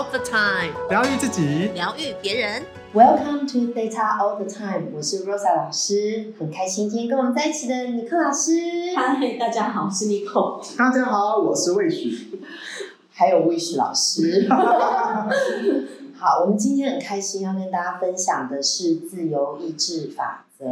[0.00, 2.62] all the time，疗愈自己，疗愈别人。
[2.94, 8.52] Welcome to Data All the Time，我是 Rosa 老师，很开心今天跟我们在一起的尼克老师，
[8.96, 10.62] 嗨，大家好，我是 Nico。
[10.78, 12.40] 大家好，我是魏许。
[13.12, 14.48] 还有魏许老师。
[16.16, 20.64] 好，我们今天很开心要跟大家分享的是自由意志法则。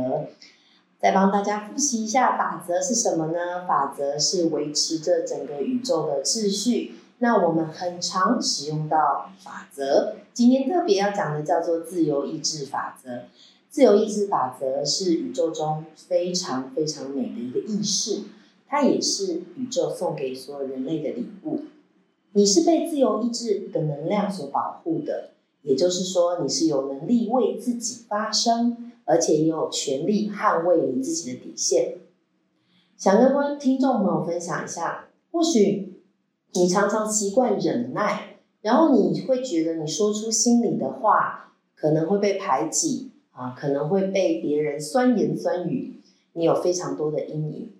[1.01, 3.67] 再帮大家复习一下法则是什么呢？
[3.69, 6.95] 法则是维持着整个宇宙的秩序。
[7.21, 13.25] 那我们很常使用到法则，今天特别要讲的叫做自由意志法则。
[13.69, 18.23] 自由意志法则是宇宙中非常非常美的一个意识，
[18.67, 21.63] 它也是宇宙送给所有人类的礼物。
[22.33, 25.31] 你是被自由意志的能量所保护的，
[25.63, 31.97] 也就是说，你是有能力为自己发声，而且也有权利捍卫你自己的底线。
[32.97, 35.88] 想跟观听众朋友分享一下，或许
[36.53, 46.01] 你常常习惯忍耐，然后你会觉得你说出心里的话可能会被排挤啊，可能会被别人酸言酸语，
[46.33, 47.73] 你有非常多的阴影。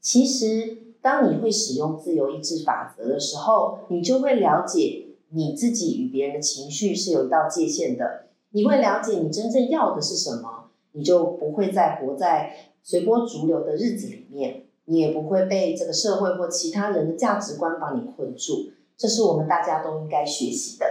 [0.00, 8.26] 其实，当你会使用自由意志法则的时候，你就会了解你自己与别人的情绪是有一道界限的。
[8.50, 18.72] 你会了解你真正要的是什么，你就不会再活在随波逐流的日子里面，你也不会被这个社会或其他人的价值观把你困住。
[18.96, 20.86] 这是我们大家都应该学习的。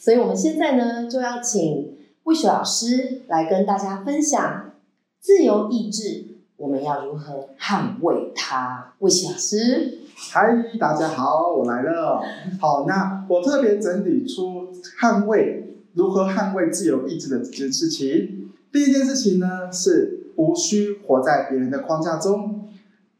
[0.00, 4.74] 所以，我们现在呢，就要请魏雪老师来跟大家分享
[5.18, 6.36] 自由意志。
[6.56, 8.94] 我们要如何捍卫它？
[9.00, 12.22] 魏雪老师，嗨，大家好，我来了。
[12.60, 18.52] 好，那我特别整理出捍卫如何捍卫自由意志的几件事情。
[18.72, 22.68] 第一件事情呢，是无需活在别人的框架中。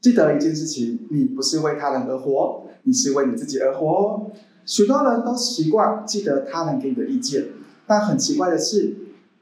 [0.06, 4.30] 记得一件事情，你不是为他人而活，你是为你自己而活哦。
[4.64, 7.46] 许多人都习惯记得他人给你的意见，
[7.88, 8.95] 但很奇怪的是，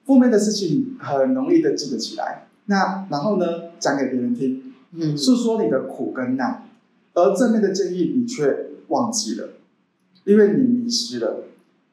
[0.07, 2.47] 负面的事情很容易的记得起来。
[2.65, 3.45] 那然后呢，
[3.79, 6.67] 讲给别人听，嗯诉说你的苦跟难，
[7.13, 9.51] 而正面的建议你却忘记了，
[10.25, 11.45] 因为你迷失了。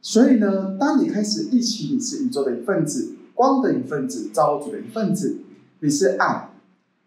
[0.01, 5.39] 所以呢，当你开始忆起你是宇宙的一份子，光的一份子，造物主的一份子，
[5.81, 6.51] 你是爱，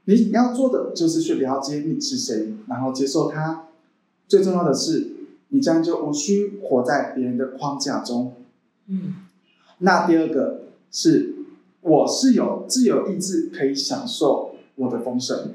[0.07, 3.67] 你要做的就是去了解你是谁，然后接受它。
[4.29, 5.11] 最重要的是，
[5.49, 8.35] 你这样就无需活在别人的框架中。
[8.87, 9.15] 嗯
[9.79, 11.35] 那第二个是，
[11.81, 15.53] 我是有自由意志可以享受我的丰盛。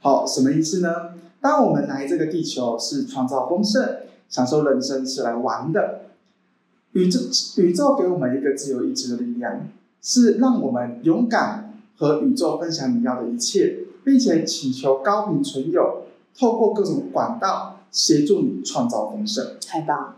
[0.00, 1.14] 好，什么意思呢？
[1.40, 6.02] 当我们来这个地球是创造丰盛，享受人生是来玩的。
[6.92, 7.20] 宇宙
[7.56, 9.68] 宇宙给我们一个自由意志的力量，
[10.02, 11.67] 是让我们勇敢
[11.98, 16.04] 和宇宙分享你要的一切，并且请求高频存有，
[16.38, 19.56] 透过各种管道协助你创造丰盛。
[19.66, 20.16] 太棒，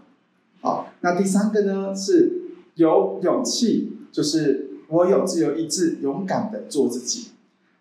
[0.60, 2.42] 好，那第三个呢是
[2.74, 7.28] 有勇气，就是我有自由意志，勇敢的做自己。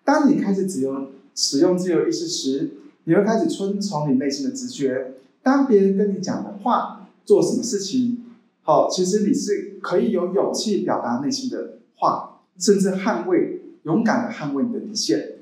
[0.06, 2.72] 当你开始使用使用自由意志时，
[3.04, 5.14] 你会开始遵从你内心的直觉。
[5.44, 8.24] 当别人跟你讲的话，做什么事情，
[8.64, 13.59] 好，其实你是可以有勇气表达内心的话，甚至捍卫，
[13.90, 15.40] 勇敢的捍卫你的底线。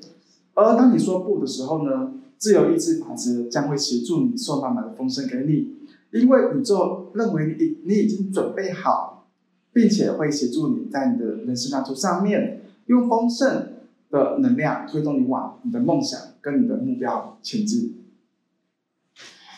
[0.54, 5.76] 而当你说不的时候呢，自由意志法则将会协助你送满满的丰盛给你。
[6.10, 9.26] 因为宇宙认为你你已经准备好，
[9.74, 13.74] 并且会协助你在你的人生蓝图上面，用丰盛
[14.10, 17.94] 的能量推动你往你的梦想跟你的目标前进。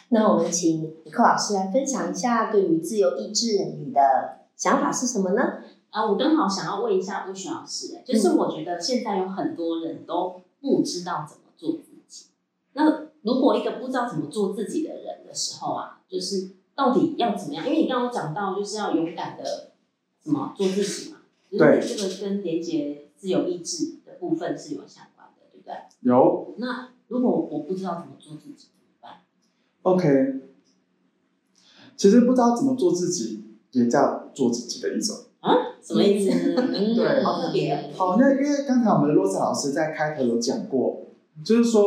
[0.08, 4.00] 那我们请尼克老师来分享一下对于自由意志你的
[4.56, 5.40] 想法是什么呢？
[5.90, 12.26] 啊，我刚好想要问一下魏雪老师，哎就是我觉得现在有很多人都不知道怎么做自己。
[12.74, 17.66] 那如果一个不知道怎么做自己的人的时候啊，就是到底要怎么样？
[17.66, 19.72] 因为你刚刚讲到就是要勇敢的
[20.22, 21.18] 什么做自己嘛，
[21.50, 25.74] 对就是这个跟连接自由意志的部分是有相关的，对不对？
[26.02, 29.22] 有那如果我不知道怎么做自己怎么办
[29.82, 30.40] ？OK，
[31.96, 35.16] 其实不知道怎么做自己，也叫做自己的一种。
[35.40, 36.54] 啊，什么意思？
[36.56, 37.90] 嗯对好特别。
[37.96, 41.02] 好，那因为刚才我们的罗斯老师在开头有讲过，
[41.44, 41.82] 就是说，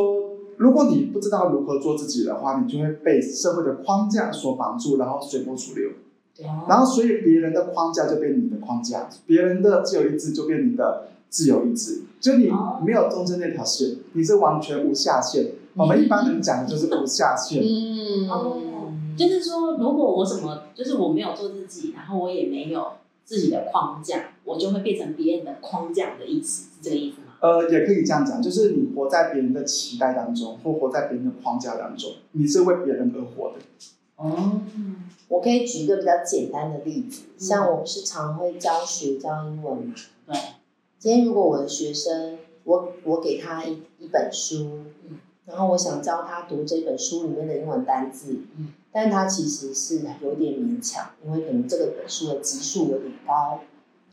[0.56, 5.90] 如果你不知道如何做自己的话，你就会被社会的框架所绑住，然后随波逐流。
[6.36, 15.52] 对然后，所以别人的框架就变你的框架，别人的自由意志就变你的自由意志，就你哦没有中间那条线，你是完全无下限。
[15.76, 17.62] 我们一般人讲的就是无下限。
[17.62, 18.60] 嗯哦
[19.16, 22.84] 就是说，如果我什么，就是我没有做自己，然后我也没有
[23.24, 27.34] 自己的框架，我就会变成别人的框架的意思，是这个意思吗？
[27.40, 33.56] 呃，也可以这样讲，就是你活在别人的期待当中，或活在别人的框架当中，你是为别人而活的。
[34.16, 34.60] 哦，
[35.28, 37.40] 我可以举一个比较简单的例子，嗯。
[37.40, 39.94] 像我不是常会教学教英文嘛，
[40.26, 40.36] 对，
[40.98, 45.18] 今天如果我的学生，我我给他一一本书，嗯。
[45.46, 53.60] 然后我想教他读这本书里面的英文单字，嗯但他其实是有点勉强，因为可能这个本书的级数有点高，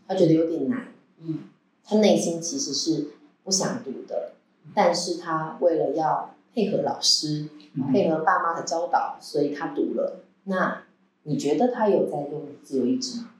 [0.07, 0.87] 他觉得有点难，
[1.19, 1.43] 嗯
[1.83, 3.11] 他内心其实是
[3.43, 4.33] 不想读的，
[4.73, 10.23] 但是他为了要配合老师，嗯配合爸妈的教导，所以他读了。
[10.45, 10.81] 那
[11.23, 13.30] 你觉得他有在用自由意志吗？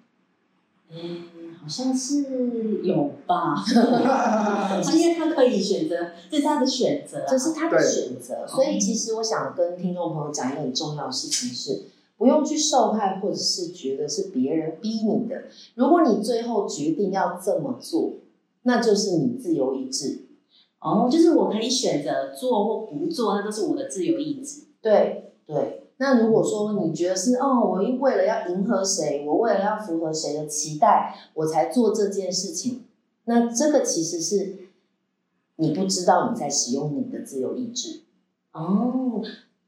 [0.93, 3.55] 嗯，好像是有吧，
[4.93, 8.45] 因为他可以选择，这是他的选择啊，这是他的对选择。
[8.47, 11.83] 所以其实我想跟听众朋友讲一个很重要的事情是，
[12.17, 15.43] 不用去受害，或者是觉得是别人逼你的。
[15.75, 18.13] 如果你最后决定要这么做，
[18.63, 20.25] 那就是你自由意志。
[20.79, 24.63] 哦，就是我可以选择做或不做，那都是我的自由意志。
[24.81, 25.80] 对对。
[26.01, 32.86] 那如果说你觉得是哦，我为了要迎合谁，我为了要符合谁的期待，我才做这件事情，
[33.25, 34.57] 那这个其实是
[35.57, 38.01] 你不知道你在使用你的自由意志。
[38.51, 39.21] 哦，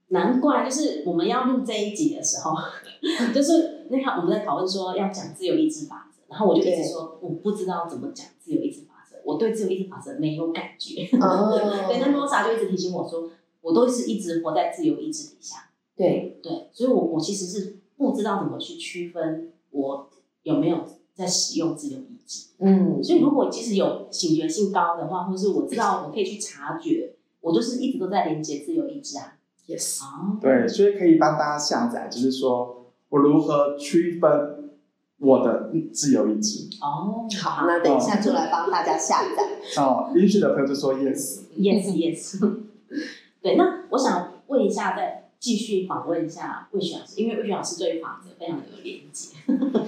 [0.08, 2.56] 难怪就是我们要录这一集的时候，
[3.32, 11.16] 就是那看我们在讨论说要讲自由意志法则，然后我就一直说我不知道怎么讲自由意志法则，我对自由意志法则没有感觉。
[11.22, 11.54] 哦
[11.88, 13.30] 对，那罗莎就一直提醒我说，
[13.62, 15.70] 我都是一直活在自由意志底下。
[15.96, 20.10] 对，对，所以我我其实是不知道怎么去区分我
[20.44, 22.48] 有没有在使用自由意志。
[22.60, 29.38] 嗯，所以如果即使有警觉性高的话，或是我知道我可以去察觉，我就是一直都在连接自由意志啊。
[29.68, 34.72] yes，哦，对，所以可以帮大家下载，就是说我如何区分
[35.20, 36.70] 我的自由意志。
[36.82, 39.62] 哦，好，那等一下就来帮大家下载。
[39.82, 41.42] 哦，允许的朋友就说 yes。
[41.58, 42.40] yes yes。
[43.42, 49.36] 对，那我想问一下，再继续访问一下魏雪老师，因为魏雪老师对法则非常的有连接。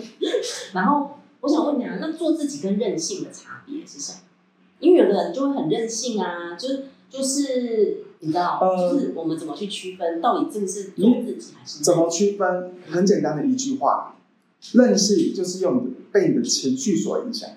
[0.76, 4.20] 然后我想问你啊，那做自己跟任性的差别是什么？
[4.82, 12.74] 因为有的人就会很任性啊，就是就是你知道，呃就是我们怎么去区分到底这个是做自己还是怎么区分？
[12.90, 14.18] 很简单的一句话，
[14.74, 17.50] 任性就是用被你的情绪所影响。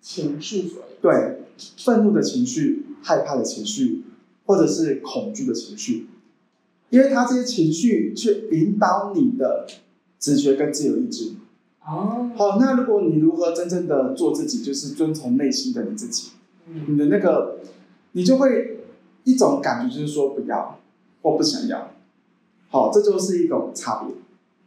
[0.00, 1.02] 情绪所影响？
[1.02, 1.40] 对，
[1.78, 4.04] 愤怒的情绪、害怕的情绪，
[4.44, 6.06] 或者是恐惧的情绪，
[6.90, 9.66] 因为他这些情绪去引导你的
[10.18, 11.32] 直觉跟自由意志。
[11.84, 16.30] 哦，好，那如果你如何真正的做自己，就是遵从内心的你自己，
[16.68, 17.58] 嗯你的那个，
[18.12, 18.80] 你就会
[19.24, 20.80] 一种感觉，就是说不要
[21.22, 21.92] 或不想要。
[22.68, 24.14] 好，这就是一种差别。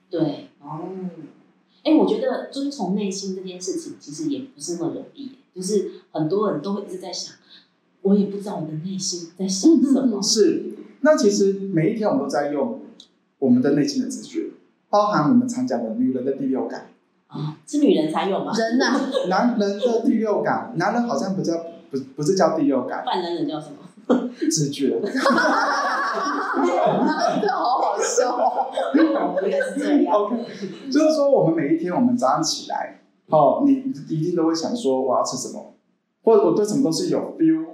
[0.09, 0.79] 对，哦，
[1.83, 7.35] 哎，我觉得遵从内心这件事情其实也不是那么容易，就是很多人都会一直在想，
[8.01, 10.21] 我也不知道我的内心在想什么。
[10.21, 12.81] 是，那其实每一天我们都在用
[13.39, 14.49] 我们的内心的直觉，
[14.89, 16.87] 包含我们常讲的女人的第六感。
[17.27, 18.51] 啊，是女人才有吗？
[18.57, 21.53] 人呐、男人的第六感，男人好像不叫
[21.91, 23.75] 不不是叫第六感，半男人叫什么？
[24.49, 24.99] 直觉。
[24.99, 25.19] 这
[27.53, 28.71] 好好笑哦。
[28.95, 29.13] 原
[29.51, 30.13] 来是这样。
[30.13, 30.35] OK，
[30.91, 33.73] 就是说我们每一天我们早上起来，哦，你
[34.09, 35.73] 一定都会想说我要吃什么，
[36.23, 37.65] 或者我对什么东西有 feel，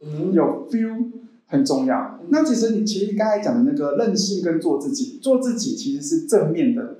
[0.00, 1.10] 嗯，有 feel
[1.54, 2.18] 很重要。
[2.28, 6.96] 那其实你其实刚才讲的那个任性跟做自己，做自己其实是正面的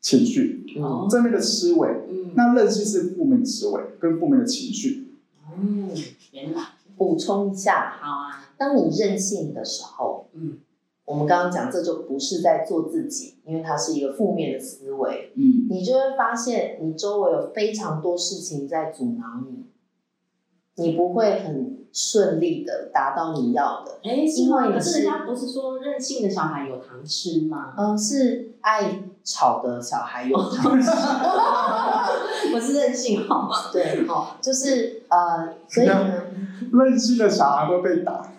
[0.00, 1.88] 情绪，嗯，正面的思维。
[2.08, 5.14] 嗯，那任性是负面的思维跟负面的情绪。
[5.58, 5.90] 嗯，
[6.32, 6.62] 原来。
[6.94, 10.58] 补充一下，好啊，当你任性的时候，嗯，
[11.04, 19.64] 我们刚刚讲这就不是在做自己，因为它是一个负面的思维，嗯，你就会发现你周围有非常多事情在阻挠你，
[20.76, 23.98] 你不会很顺利的达到你要的。
[24.02, 24.14] 哎？
[24.14, 27.74] 因为你是人家不是说任性的小孩有糖吃吗？
[27.76, 30.90] 嗯、是爱吵的小孩有 糖吃。
[32.54, 33.56] 我是任性好吗？
[33.72, 36.24] 对，好，就是呃，所以呢，
[36.72, 38.26] 任性的小孩会被打。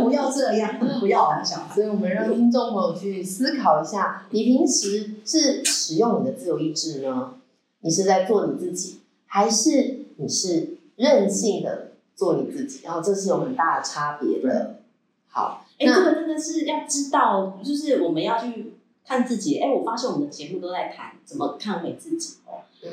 [0.00, 1.60] 不要这样，不要胆小。
[1.74, 7.34] 所以我们让听众朋友去思考一下，你平时是使用你的自由意志呢？
[7.80, 12.84] 你是在做你自己，还是你是任性的做你自己？
[12.84, 14.80] 然后这是有很大的差别的。
[15.28, 19.58] 好，哎，那这个真的是要知道，就是我们要去看自己。
[19.58, 22.62] 哎，我发现我们的节目都在谈怎么看回自己哦。
[22.84, 22.90] 嗯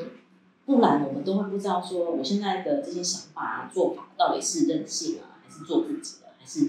[0.64, 6.68] 不然我们都会不知道说我现在的这些想法啊、做法到底是任性啊，还是做自己的，还是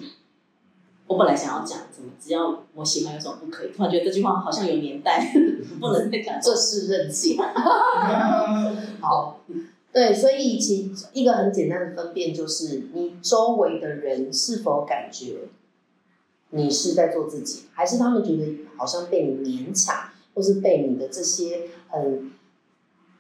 [1.08, 5.34] 我本来想要讲什么只要我喜欢有什么不可以，突然觉得这句话好像有年代，
[5.82, 6.40] 不能再讲。
[6.40, 7.40] 这是任性。
[9.02, 9.40] 好，
[9.98, 15.48] 对，所以其一个很简单的分辨就是，你周围的人是否感觉
[16.52, 19.96] 你是在做自己，还是他们觉得好像被你勉强，
[20.36, 22.32] 或是被你的这些很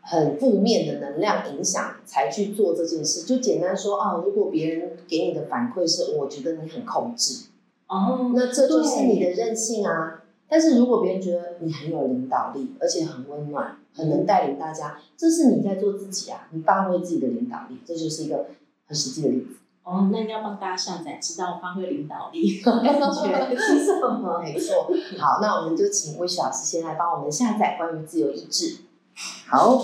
[0.01, 3.23] 很负面的能量影响才去做这件事？
[3.23, 7.47] 就简单说啊，如果别人给你的反馈是我觉得你很控制，
[7.87, 10.25] 哦，那这就是你的任性啊。
[10.49, 18.47] 但是如果别人觉得你很有领导力，而且很温暖，很能带领大家，这是你在做自己啊，你发挥自己的领导力，这就是一个
[18.85, 19.57] 很实际的例子。
[19.83, 24.39] 哦，那要帮大家下载，知道发挥领导力感觉是什么？
[24.41, 24.89] 没错。
[25.17, 28.79] 好，那我们就请魏雪老师先来帮我们下载关于自由意志。
[29.47, 29.81] 好，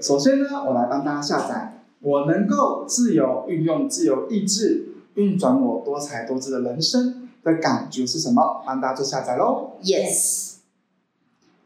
[0.00, 8.62] 首先呢，我来帮大家下载，我能够自由运用自由意志，运转我多才多姿的人生的感觉是什么？
[8.66, 9.72] 帮大家做下载喽。
[9.82, 10.56] Yes，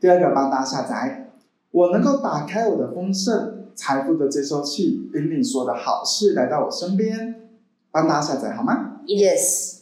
[0.00, 1.30] 第二个，帮大家下载，
[1.70, 7.42] 我能够打开我的丰盛财富的接收器，引领所有的好事来到我身边。
[7.90, 9.78] 帮大家下载好吗？Yes，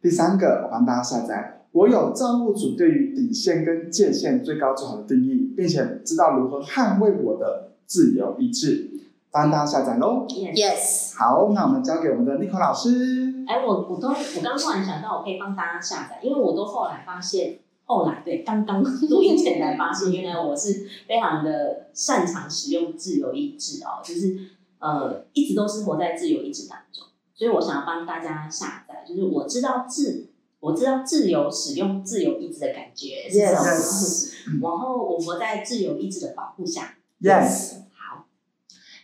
[0.00, 8.90] 第三个，我帮大家下载，我有造物主对于底线跟界限最高最好的定义，并且知道如何捍卫我的自由意志。
[9.34, 10.24] 帮大家下载喽。
[10.28, 13.34] Yes 好，那我们交给我们的 n i c o 老师。
[13.48, 24.38] 哎，我我都我刚突然想到，我可以帮大家下载，因为我都后来发现，后来对刚刚录音前才发现，原来我是非常的擅长使用自由意志哦，就是
[24.78, 30.28] 呃一直都是活在自由意志当中，所以我想要帮大家下载，就是我知道自
[30.60, 36.94] 我知道自由使用自由意志的感觉是什么 Yes 然后我活在自由意志的保护下。
[37.20, 37.83] Yes，好，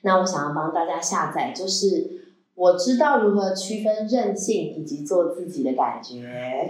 [0.02, 2.20] 那我想要帮大家下载，就是
[2.54, 6.22] 我知道如何区分任性以及做自己的感觉。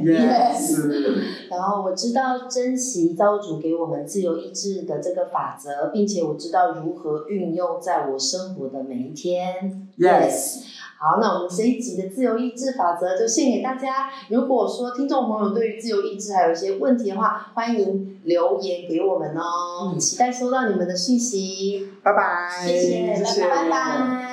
[0.03, 0.87] Yes，
[1.51, 9.89] 然后我知道珍惜造物主给我们自由意志的这个法则，并且我知道如何运用在我生活的每一天。
[9.99, 10.63] Yes
[11.03, 14.11] 好，那我们这一集的自由意志法则就献给大家。
[14.29, 21.89] 如果说听众朋友对于自由意志还有一些问题的话，欢迎留言给我们哦，嗯期待收到你们的讯息。
[22.03, 24.30] 拜拜，谢谢谢谢拜拜拜。